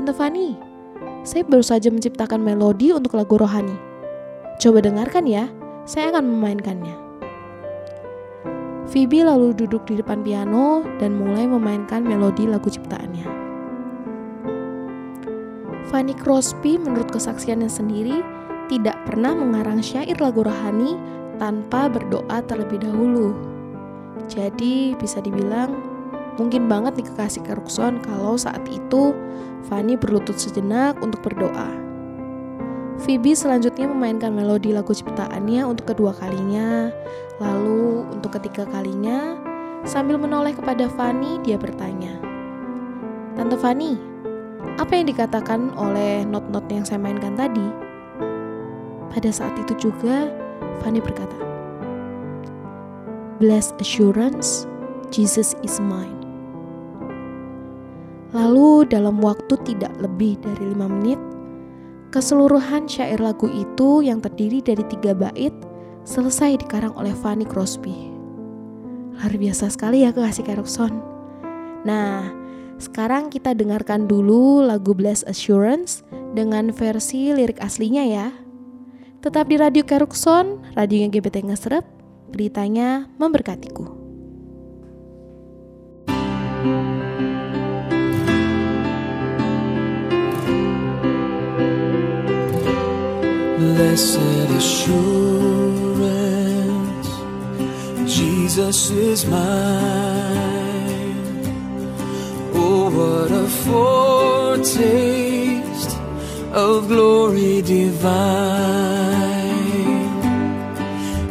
Tante 0.00 0.16
Fanny, 0.16 0.56
saya 1.28 1.44
baru 1.44 1.60
saja 1.60 1.92
menciptakan 1.92 2.40
melodi 2.40 2.88
untuk 2.88 3.20
lagu 3.20 3.36
rohani. 3.36 3.76
Coba 4.56 4.80
dengarkan 4.80 5.28
ya, 5.28 5.52
saya 5.84 6.08
akan 6.08 6.24
memainkannya. 6.24 6.96
Phoebe 8.88 9.20
lalu 9.20 9.52
duduk 9.52 9.84
di 9.84 10.00
depan 10.00 10.24
piano 10.24 10.88
dan 10.96 11.20
mulai 11.20 11.44
memainkan 11.44 12.00
melodi 12.00 12.48
lagu 12.48 12.72
ciptaannya. 12.72 13.28
Fanny 15.92 16.16
Crosby 16.16 16.80
menurut 16.80 17.12
kesaksiannya 17.12 17.68
sendiri 17.68 18.24
tidak 18.72 18.96
pernah 19.04 19.36
mengarang 19.36 19.84
syair 19.84 20.16
lagu 20.16 20.40
rohani 20.40 20.96
tanpa 21.36 21.92
berdoa 21.92 22.40
terlebih 22.48 22.80
dahulu. 22.80 23.36
Jadi 24.32 24.96
bisa 24.96 25.20
dibilang 25.20 25.89
mungkin 26.40 26.72
banget 26.72 26.96
nih 26.96 27.06
kekasih 27.12 27.44
kalau 28.00 28.34
saat 28.40 28.64
itu 28.72 29.12
Fanny 29.68 30.00
berlutut 30.00 30.40
sejenak 30.40 30.96
untuk 31.04 31.20
berdoa. 31.20 31.68
Phoebe 33.00 33.32
selanjutnya 33.36 33.88
memainkan 33.88 34.32
melodi 34.32 34.72
lagu 34.72 34.92
ciptaannya 34.92 35.64
untuk 35.64 35.92
kedua 35.92 36.16
kalinya, 36.16 36.88
lalu 37.40 38.04
untuk 38.12 38.36
ketiga 38.40 38.68
kalinya, 38.68 39.36
sambil 39.88 40.20
menoleh 40.20 40.52
kepada 40.52 40.88
Fanny, 40.92 41.40
dia 41.40 41.56
bertanya, 41.56 42.20
Tante 43.36 43.56
Fanny, 43.56 43.96
apa 44.76 44.92
yang 44.92 45.08
dikatakan 45.08 45.72
oleh 45.80 46.28
not-not 46.28 46.68
yang 46.68 46.84
saya 46.84 47.00
mainkan 47.00 47.36
tadi? 47.40 47.64
Pada 49.08 49.32
saat 49.32 49.56
itu 49.56 49.88
juga, 49.88 50.28
Fanny 50.84 51.00
berkata, 51.00 51.36
Blessed 53.40 53.80
assurance, 53.80 54.68
Jesus 55.08 55.56
is 55.64 55.80
mine. 55.80 56.19
Lalu 58.30 58.86
dalam 58.86 59.18
waktu 59.18 59.58
tidak 59.66 59.90
lebih 59.98 60.38
dari 60.38 60.70
lima 60.70 60.86
menit, 60.86 61.18
keseluruhan 62.14 62.86
syair 62.86 63.18
lagu 63.18 63.50
itu 63.50 64.06
yang 64.06 64.22
terdiri 64.22 64.62
dari 64.62 64.86
tiga 64.86 65.14
bait 65.14 65.54
selesai 66.06 66.62
dikarang 66.62 66.94
oleh 66.94 67.10
Fanny 67.10 67.42
Crosby. 67.42 68.10
Luar 69.18 69.34
biasa 69.36 69.68
sekali 69.68 70.06
ya 70.06 70.14
kekasih 70.14 70.46
Carlson. 70.46 70.94
Nah, 71.84 72.30
sekarang 72.80 73.28
kita 73.28 73.52
dengarkan 73.52 74.08
dulu 74.08 74.64
lagu 74.64 74.96
Bless 74.96 75.26
Assurance 75.28 76.00
dengan 76.32 76.72
versi 76.72 77.34
lirik 77.34 77.60
aslinya 77.60 78.04
ya. 78.06 78.28
Tetap 79.20 79.52
di 79.52 79.60
Radio 79.60 79.84
Kerukson, 79.84 80.64
radionya 80.72 81.12
GBT 81.12 81.44
Ngesrep, 81.44 81.84
beritanya 82.32 83.04
memberkatiku. 83.20 84.00
Blessed 93.60 94.48
assurance, 94.56 95.08
Jesus 98.06 98.88
is 98.90 99.26
mine. 99.26 99.42
Oh, 102.54 102.88
what 102.96 103.30
a 103.30 103.46
foretaste 103.66 104.80
of 106.54 106.88
glory 106.88 107.60
divine, 107.60 108.08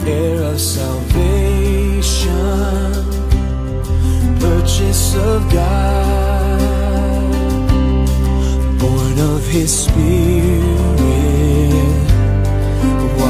heir 0.06 0.44
of 0.54 0.62
salvation, 0.62 1.16
purchase 4.40 5.16
of 5.16 5.50
God, 5.52 6.60
born 8.78 9.18
of 9.18 9.48
His 9.48 9.72
Spirit, 9.86 10.69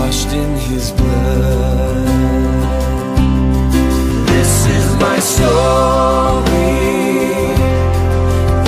washed 0.10 0.34
in 0.34 0.52
His 0.70 0.92
blood. 0.92 2.08
This 4.32 4.54
is 4.78 4.86
my 5.06 5.20
story 5.20 6.80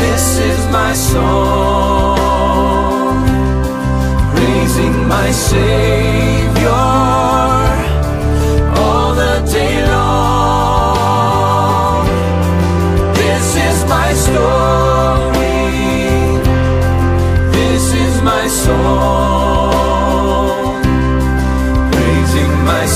This 0.04 0.25
is 0.49 0.60
my 0.80 0.93
song, 0.93 1.97
praising 4.34 4.97
my 5.15 5.32
Savior 5.32 6.88
all 8.84 9.10
the 9.23 9.36
day 9.56 9.75
long. 9.93 10.86
This 13.21 13.47
is 13.67 13.77
my 13.95 14.10
story, 14.25 15.60
this 17.58 17.86
is 18.06 18.13
my 18.21 18.45
song, 18.47 19.11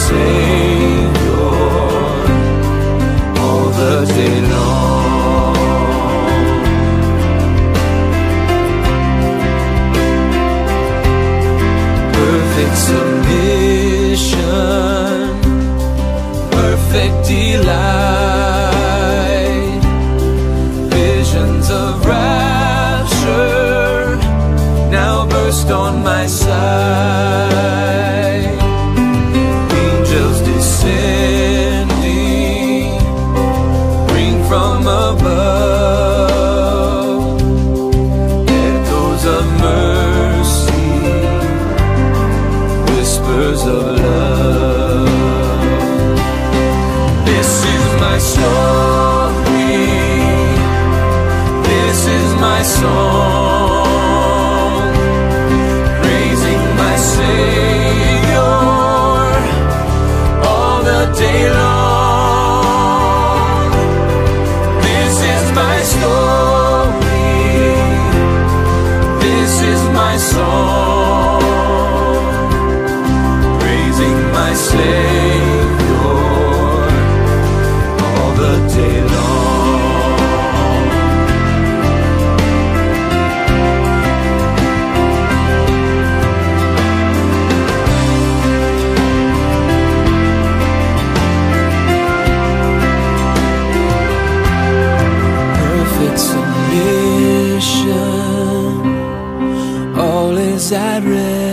say 0.08 0.65
sad 100.66 101.04
I 101.04 101.08
read. 101.08 101.45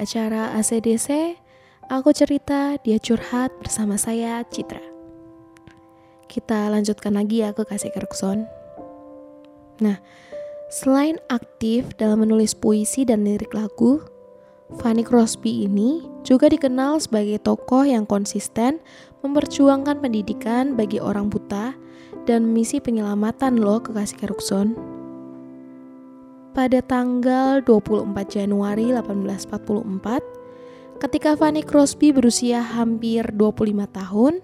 Acara 0.00 0.56
ACDC, 0.56 1.36
aku 1.92 2.16
cerita, 2.16 2.80
dia 2.80 2.96
curhat 2.96 3.52
bersama 3.60 4.00
saya, 4.00 4.40
Citra. 4.48 4.80
Kita 6.24 6.72
lanjutkan 6.72 7.20
lagi 7.20 7.44
ya 7.44 7.52
ke 7.52 7.68
Kasih 7.68 7.92
Kerkson. 7.92 8.48
Nah, 9.84 10.00
selain 10.72 11.20
aktif 11.28 11.92
dalam 12.00 12.24
menulis 12.24 12.56
puisi 12.56 13.04
dan 13.04 13.28
lirik 13.28 13.52
lagu, 13.52 14.00
Fanny 14.80 15.04
Crosby 15.04 15.68
ini 15.68 16.08
juga 16.24 16.48
dikenal 16.48 17.02
sebagai 17.02 17.36
tokoh 17.42 17.84
yang 17.84 18.08
konsisten 18.08 18.80
memperjuangkan 19.20 20.00
pendidikan 20.00 20.78
bagi 20.80 20.96
orang 20.96 21.28
buta 21.28 21.76
dan 22.24 22.56
misi 22.56 22.80
penyelamatan 22.80 23.60
loh 23.60 23.84
kekasih 23.84 24.16
Kerukson. 24.16 24.89
Pada 26.50 26.82
tanggal 26.82 27.62
24 27.62 28.10
Januari 28.26 28.90
1844, 28.90 30.98
ketika 30.98 31.38
Fanny 31.38 31.62
Crosby 31.62 32.10
berusia 32.10 32.58
hampir 32.58 33.22
25 33.38 33.86
tahun, 33.86 34.42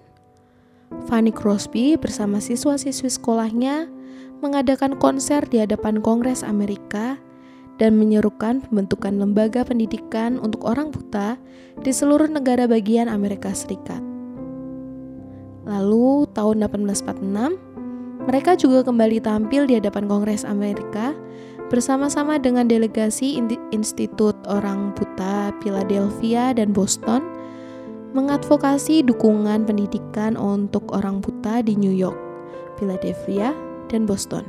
Fanny 1.11 1.35
Crosby 1.35 1.99
bersama 1.99 2.39
siswa-siswi 2.39 3.11
sekolahnya 3.11 3.91
mengadakan 4.39 4.95
konser 4.95 5.43
di 5.51 5.59
hadapan 5.59 5.99
Kongres 5.99 6.47
Amerika 6.47 7.19
dan 7.75 7.99
menyerukan 7.99 8.63
pembentukan 8.63 9.19
lembaga 9.19 9.67
pendidikan 9.67 10.39
untuk 10.39 10.63
orang 10.63 10.95
buta 10.95 11.35
di 11.83 11.91
seluruh 11.91 12.31
negara 12.31 12.71
bagian 12.71 13.11
Amerika 13.11 13.51
Serikat. 13.51 13.99
Lalu 15.67 16.23
tahun 16.31 16.71
1846, 16.71 18.23
mereka 18.31 18.55
juga 18.55 18.87
kembali 18.87 19.19
tampil 19.19 19.67
di 19.67 19.75
hadapan 19.75 20.07
Kongres 20.07 20.47
Amerika 20.47 21.11
bersama-sama 21.67 22.39
dengan 22.39 22.67
delegasi 22.67 23.39
Institut 23.75 24.35
Orang 24.47 24.95
Buta 24.95 25.51
Philadelphia 25.59 26.55
dan 26.55 26.71
Boston 26.71 27.23
mengadvokasi 28.15 29.03
dukungan 29.03 29.67
pendidikan 29.67 30.39
untuk 30.39 30.87
orang 30.95 31.19
buta 31.19 31.59
di 31.59 31.75
New 31.75 31.91
York, 31.91 32.17
Philadelphia, 32.79 33.51
dan 33.91 34.07
Boston. 34.07 34.47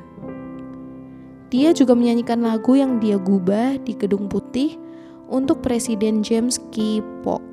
Dia 1.51 1.75
juga 1.75 1.97
menyanyikan 1.97 2.45
lagu 2.45 2.77
yang 2.79 3.03
dia 3.03 3.19
gubah 3.19 3.81
di 3.83 3.97
Gedung 3.97 4.31
Putih 4.31 4.79
untuk 5.27 5.61
Presiden 5.65 6.23
James 6.23 6.61
K. 6.71 7.03
Polk 7.25 7.45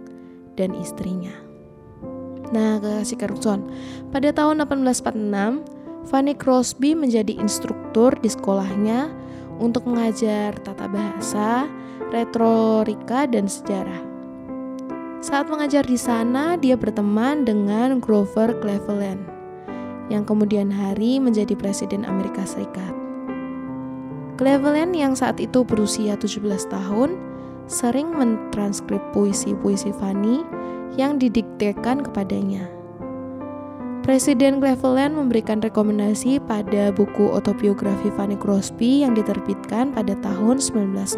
dan 0.56 0.76
istrinya. 0.78 1.32
Nah, 2.54 2.78
kasih 2.78 3.18
Carlson, 3.18 3.66
pada 4.14 4.30
tahun 4.30 4.62
1846, 4.64 5.66
Fanny 6.06 6.38
Crosby 6.38 6.94
menjadi 6.94 7.34
instruktur 7.34 8.14
di 8.22 8.30
sekolahnya 8.30 9.25
untuk 9.58 9.88
mengajar 9.88 10.56
tata 10.60 10.86
bahasa, 10.90 11.70
retorika, 12.12 13.26
dan 13.30 13.48
sejarah. 13.48 14.04
Saat 15.24 15.50
mengajar 15.50 15.82
di 15.82 15.98
sana, 15.98 16.54
dia 16.60 16.78
berteman 16.78 17.48
dengan 17.48 17.98
Grover 17.98 18.54
Cleveland, 18.62 19.26
yang 20.12 20.22
kemudian 20.22 20.70
hari 20.70 21.18
menjadi 21.18 21.58
Presiden 21.58 22.06
Amerika 22.06 22.46
Serikat. 22.46 22.94
Cleveland 24.36 24.92
yang 24.94 25.16
saat 25.16 25.40
itu 25.40 25.64
berusia 25.64 26.20
17 26.20 26.44
tahun, 26.68 27.16
sering 27.66 28.12
mentranskrip 28.14 29.02
puisi-puisi 29.16 29.96
Fanny 29.96 30.44
yang 31.00 31.18
didiktekan 31.18 32.04
kepadanya. 32.04 32.75
Presiden 34.06 34.62
Cleveland 34.62 35.18
memberikan 35.18 35.66
rekomendasi 35.66 36.38
pada 36.46 36.94
buku 36.94 37.26
autobiografi 37.34 38.14
Fanny 38.14 38.38
Crosby 38.38 39.02
yang 39.02 39.18
diterbitkan 39.18 39.98
pada 39.98 40.14
tahun 40.22 40.62
1906. 40.62 41.18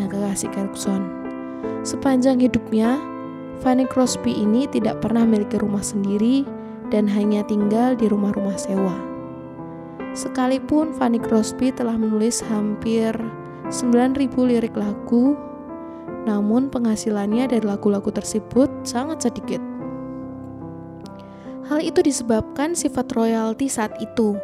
Nah, 0.00 0.06
kekasih 0.08 0.48
Carlson, 0.56 1.12
sepanjang 1.84 2.40
hidupnya, 2.40 2.96
Fanny 3.60 3.84
Crosby 3.84 4.32
ini 4.32 4.64
tidak 4.64 5.04
pernah 5.04 5.28
memiliki 5.28 5.60
rumah 5.60 5.84
sendiri 5.84 6.48
dan 6.88 7.04
hanya 7.04 7.44
tinggal 7.44 7.92
di 7.92 8.08
rumah-rumah 8.08 8.56
sewa. 8.56 8.96
Sekalipun 10.16 10.96
Fanny 10.96 11.20
Crosby 11.20 11.68
telah 11.68 12.00
menulis 12.00 12.40
hampir 12.48 13.12
9.000 13.68 14.32
lirik 14.40 14.72
lagu, 14.72 15.36
namun 16.24 16.72
penghasilannya 16.72 17.44
dari 17.44 17.60
lagu-lagu 17.60 18.08
tersebut 18.08 18.72
sangat 18.88 19.28
sedikit 19.28 19.75
Hal 21.66 21.82
itu 21.82 21.98
disebabkan 21.98 22.78
sifat 22.78 23.10
royalti 23.18 23.66
saat 23.66 23.90
itu. 23.98 24.38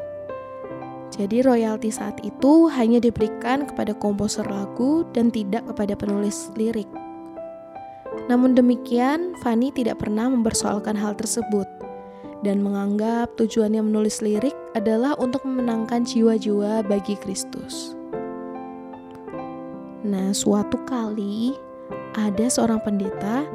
Jadi 1.14 1.38
royalti 1.46 1.94
saat 1.94 2.18
itu 2.26 2.66
hanya 2.66 2.98
diberikan 2.98 3.62
kepada 3.62 3.94
komposer 3.94 4.42
lagu 4.50 5.06
dan 5.14 5.30
tidak 5.30 5.62
kepada 5.70 5.94
penulis 5.94 6.50
lirik. 6.58 6.88
Namun 8.26 8.58
demikian, 8.58 9.38
Fanny 9.38 9.70
tidak 9.70 10.02
pernah 10.02 10.26
mempersoalkan 10.34 10.98
hal 10.98 11.14
tersebut 11.14 11.68
dan 12.42 12.58
menganggap 12.58 13.30
tujuannya 13.38 13.86
menulis 13.86 14.18
lirik 14.18 14.56
adalah 14.74 15.14
untuk 15.22 15.46
memenangkan 15.46 16.02
jiwa-jiwa 16.02 16.82
bagi 16.90 17.14
Kristus. 17.22 17.94
Nah, 20.02 20.34
suatu 20.34 20.74
kali 20.82 21.54
ada 22.18 22.50
seorang 22.50 22.82
pendeta 22.82 23.46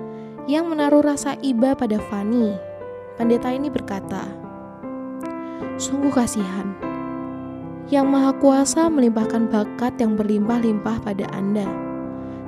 yang 0.48 0.72
menaruh 0.72 1.04
rasa 1.04 1.36
iba 1.44 1.76
pada 1.76 2.00
Fanny 2.08 2.67
Pendeta 3.18 3.50
ini 3.50 3.74
berkata, 3.74 4.30
"Sungguh 5.82 6.14
kasihan. 6.14 6.70
Yang 7.90 8.06
Maha 8.14 8.32
Kuasa 8.38 8.86
melimpahkan 8.94 9.50
bakat 9.50 9.98
yang 9.98 10.14
berlimpah-limpah 10.14 11.02
pada 11.02 11.26
Anda, 11.34 11.66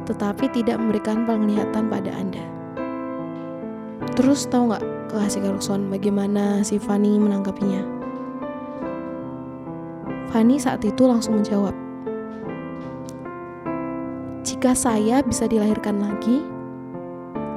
tetapi 0.05 0.45
tidak 0.53 0.77
memberikan 0.77 1.25
penglihatan 1.25 1.89
pada 1.89 2.13
Anda." 2.13 2.45
Terus 4.13 4.45
tahu 4.45 4.69
nggak 4.69 4.86
kekasih 5.10 5.41
Carlson 5.41 5.89
bagaimana 5.89 6.62
si 6.62 6.77
Fanny 6.77 7.17
menanggapinya? 7.17 7.82
Fanny 10.29 10.62
saat 10.62 10.86
itu 10.86 11.10
langsung 11.10 11.41
menjawab, 11.41 11.73
"Jika 14.45 14.77
saya 14.77 15.25
bisa 15.25 15.49
dilahirkan 15.49 15.97
lagi, 15.97 16.45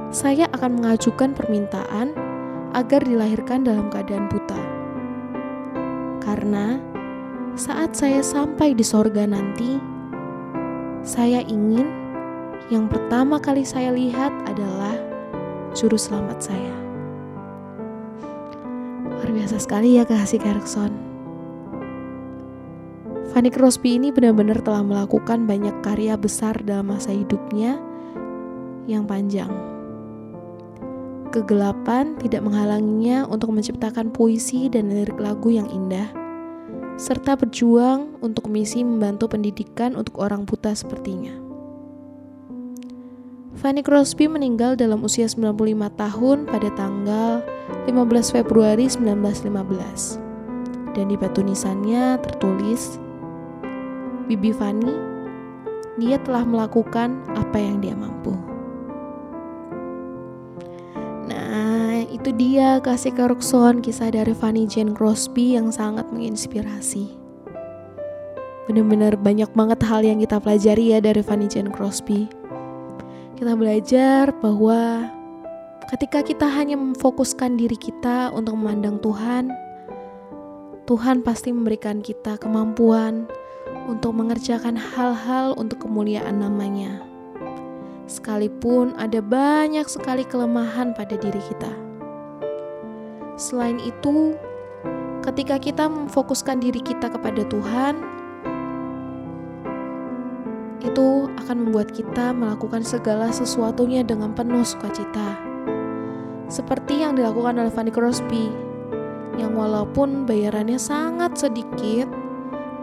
saya 0.08 0.48
akan 0.56 0.80
mengajukan 0.80 1.36
permintaan 1.36 2.31
agar 2.72 3.04
dilahirkan 3.04 3.64
dalam 3.64 3.92
keadaan 3.92 4.28
buta. 4.32 4.60
Karena 6.24 6.80
saat 7.52 7.92
saya 7.92 8.24
sampai 8.24 8.72
di 8.72 8.84
sorga 8.84 9.28
nanti, 9.28 9.76
saya 11.04 11.44
ingin 11.44 11.88
yang 12.72 12.88
pertama 12.88 13.36
kali 13.36 13.66
saya 13.66 13.92
lihat 13.92 14.32
adalah 14.48 14.96
juru 15.76 16.00
selamat 16.00 16.38
saya. 16.40 16.76
Luar 19.08 19.28
biasa 19.28 19.60
sekali 19.60 20.00
ya 20.00 20.08
kasih 20.08 20.40
Carlson. 20.40 20.92
Fanny 23.32 23.48
Crosby 23.48 23.96
ini 23.96 24.12
benar-benar 24.12 24.60
telah 24.60 24.84
melakukan 24.84 25.48
banyak 25.48 25.72
karya 25.80 26.20
besar 26.20 26.52
dalam 26.68 26.92
masa 26.92 27.16
hidupnya 27.16 27.80
yang 28.84 29.08
panjang. 29.08 29.71
Kegelapan 31.32 32.20
tidak 32.20 32.44
menghalanginya 32.44 33.24
untuk 33.24 33.56
menciptakan 33.56 34.12
puisi 34.12 34.68
dan 34.68 34.92
lirik 34.92 35.16
lagu 35.16 35.48
yang 35.48 35.64
indah, 35.72 36.12
serta 37.00 37.40
berjuang 37.40 38.20
untuk 38.20 38.52
misi 38.52 38.84
membantu 38.84 39.32
pendidikan 39.32 39.96
untuk 39.96 40.20
orang 40.20 40.44
buta 40.44 40.76
sepertinya. 40.76 41.32
Fanny 43.56 43.80
Crosby 43.80 44.28
meninggal 44.28 44.76
dalam 44.76 45.00
usia 45.08 45.24
95 45.24 45.56
tahun 45.96 46.38
pada 46.44 46.68
tanggal 46.76 47.40
15 47.88 48.36
Februari 48.36 48.92
1915. 48.92 50.20
Dan 50.92 51.08
di 51.08 51.16
batu 51.16 51.40
nisannya 51.40 52.20
tertulis, 52.20 53.00
Bibi 54.28 54.52
Fanny, 54.52 54.92
dia 55.96 56.20
telah 56.20 56.44
melakukan 56.44 57.16
apa 57.32 57.56
yang 57.56 57.80
dia 57.80 57.96
mampu. 57.96 58.51
Itu 62.12 62.28
dia 62.36 62.76
kasih 62.84 63.16
Karukson 63.16 63.80
kisah 63.80 64.12
dari 64.12 64.36
Fanny 64.36 64.68
Jane 64.68 64.92
Crosby 64.92 65.56
yang 65.56 65.72
sangat 65.72 66.04
menginspirasi. 66.12 67.08
Benar-benar 68.68 69.16
banyak 69.16 69.48
banget 69.56 69.80
hal 69.88 70.04
yang 70.04 70.20
kita 70.20 70.36
pelajari 70.36 70.92
ya 70.92 71.00
dari 71.00 71.24
Fanny 71.24 71.48
Jane 71.48 71.72
Crosby. 71.72 72.28
Kita 73.34 73.56
belajar 73.56 74.30
bahwa 74.38 75.08
ketika 75.90 76.20
kita 76.22 76.46
hanya 76.46 76.76
memfokuskan 76.76 77.56
diri 77.56 77.74
kita 77.74 78.30
untuk 78.30 78.60
memandang 78.60 79.00
Tuhan, 79.00 79.50
Tuhan 80.84 81.24
pasti 81.24 81.50
memberikan 81.50 82.04
kita 82.04 82.36
kemampuan 82.36 83.24
untuk 83.88 84.14
mengerjakan 84.14 84.76
hal-hal 84.76 85.56
untuk 85.56 85.88
kemuliaan 85.88 86.38
namanya. 86.38 87.02
Sekalipun 88.06 88.92
ada 89.00 89.24
banyak 89.24 89.88
sekali 89.88 90.22
kelemahan 90.28 90.92
pada 90.92 91.16
diri 91.16 91.40
kita. 91.48 91.91
Selain 93.40 93.80
itu, 93.80 94.36
ketika 95.24 95.56
kita 95.56 95.88
memfokuskan 95.88 96.60
diri 96.60 96.84
kita 96.84 97.08
kepada 97.08 97.42
Tuhan, 97.48 97.94
itu 100.82 101.30
akan 101.40 101.56
membuat 101.68 101.94
kita 101.94 102.34
melakukan 102.34 102.82
segala 102.82 103.30
sesuatunya 103.30 104.02
dengan 104.04 104.34
penuh 104.34 104.66
sukacita. 104.66 105.38
Seperti 106.52 107.00
yang 107.00 107.16
dilakukan 107.16 107.56
oleh 107.56 107.72
Fanny 107.72 107.88
Crosby, 107.94 108.52
yang 109.40 109.56
walaupun 109.56 110.28
bayarannya 110.28 110.76
sangat 110.76 111.38
sedikit, 111.38 112.10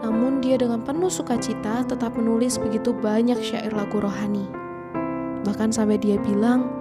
namun 0.02 0.42
dia 0.42 0.58
dengan 0.58 0.82
penuh 0.82 1.12
sukacita 1.12 1.86
tetap 1.86 2.16
menulis 2.16 2.58
begitu 2.58 2.90
banyak 2.90 3.38
syair 3.38 3.70
lagu 3.70 4.00
rohani. 4.00 4.48
Bahkan 5.46 5.70
sampai 5.70 6.00
dia 6.00 6.18
bilang, 6.18 6.79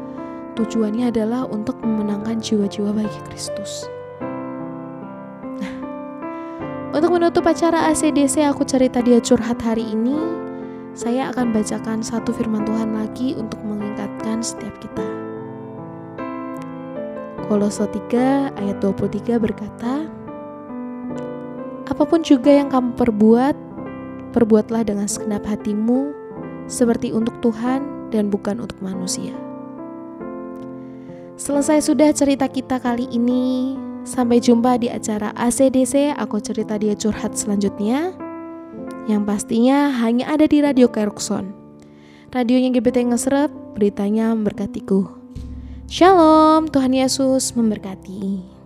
tujuannya 0.59 1.07
adalah 1.07 1.47
untuk 1.47 1.79
memenangkan 1.79 2.43
jiwa-jiwa 2.43 2.91
bagi 2.91 3.19
Kristus. 3.31 3.87
Nah, 5.63 5.75
untuk 6.91 7.15
menutup 7.15 7.47
acara 7.47 7.87
ACDC 7.87 8.43
Aku 8.51 8.67
Cerita 8.67 8.99
Dia 8.99 9.23
Curhat 9.23 9.63
hari 9.63 9.87
ini, 9.87 10.19
saya 10.91 11.31
akan 11.31 11.55
bacakan 11.55 12.03
satu 12.03 12.35
firman 12.35 12.67
Tuhan 12.67 12.91
lagi 12.91 13.39
untuk 13.39 13.63
mengingatkan 13.63 14.43
setiap 14.43 14.75
kita. 14.83 15.07
Kolose 17.47 17.87
3 17.87 18.53
ayat 18.59 18.77
23 18.83 19.39
berkata, 19.39 20.05
Apa 21.89 22.03
pun 22.05 22.21
juga 22.21 22.53
yang 22.53 22.69
kamu 22.69 22.93
perbuat, 22.99 23.55
perbuatlah 24.35 24.85
dengan 24.85 25.09
segenap 25.09 25.41
hatimu, 25.47 26.13
seperti 26.69 27.09
untuk 27.09 27.41
Tuhan 27.41 28.11
dan 28.13 28.29
bukan 28.29 28.61
untuk 28.61 28.77
manusia. 28.85 29.48
Selesai 31.39 31.87
sudah 31.87 32.11
cerita 32.11 32.51
kita 32.51 32.83
kali 32.83 33.07
ini. 33.15 33.71
Sampai 34.03 34.43
jumpa 34.43 34.75
di 34.75 34.91
acara 34.91 35.31
ACDC 35.39 36.11
Aku 36.19 36.35
Cerita 36.43 36.75
Dia 36.75 36.99
Curhat 36.99 37.39
selanjutnya. 37.39 38.11
Yang 39.07 39.23
pastinya 39.23 39.87
hanya 40.03 40.27
ada 40.35 40.43
di 40.51 40.59
Radio 40.59 40.91
Kerukson. 40.91 41.55
Radionya 42.35 42.75
GBT 42.75 43.07
Ngesrep, 43.07 43.55
beritanya 43.71 44.35
memberkatiku. 44.35 45.15
Shalom, 45.87 46.67
Tuhan 46.67 46.91
Yesus 46.91 47.55
memberkati. 47.55 48.58